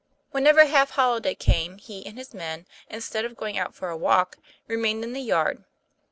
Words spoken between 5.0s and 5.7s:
in the yard.